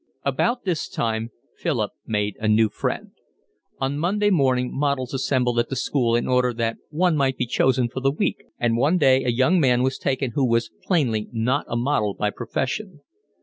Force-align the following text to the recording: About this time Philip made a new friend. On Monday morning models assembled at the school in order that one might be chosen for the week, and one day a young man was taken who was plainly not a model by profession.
About 0.25 0.63
this 0.65 0.89
time 0.89 1.29
Philip 1.55 1.91
made 2.07 2.35
a 2.39 2.47
new 2.47 2.69
friend. 2.69 3.11
On 3.77 3.99
Monday 3.99 4.31
morning 4.31 4.75
models 4.75 5.13
assembled 5.13 5.59
at 5.59 5.69
the 5.69 5.75
school 5.75 6.15
in 6.15 6.27
order 6.27 6.55
that 6.55 6.77
one 6.89 7.15
might 7.15 7.37
be 7.37 7.45
chosen 7.45 7.87
for 7.87 7.99
the 7.99 8.09
week, 8.09 8.43
and 8.57 8.77
one 8.77 8.97
day 8.97 9.23
a 9.23 9.29
young 9.29 9.59
man 9.59 9.83
was 9.83 9.99
taken 9.99 10.31
who 10.31 10.43
was 10.47 10.71
plainly 10.81 11.27
not 11.31 11.67
a 11.69 11.75
model 11.77 12.15
by 12.15 12.31
profession. 12.31 13.01